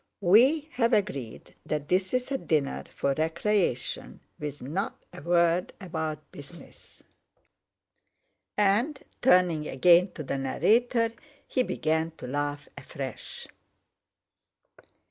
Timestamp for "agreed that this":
0.93-2.11